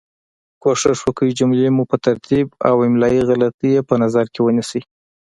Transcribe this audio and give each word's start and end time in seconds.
کوښښ 0.61 0.99
وکړئ 1.03 1.31
جملې 1.39 1.67
مو 1.75 1.83
په 1.91 1.97
ترتیب 2.05 2.47
او 2.69 2.75
املایي 2.87 3.21
غلطې 3.29 3.67
یي 3.75 3.81
په 3.89 3.95
نظر 4.03 4.25
کې 4.33 4.39
ونیسۍ 4.41 4.81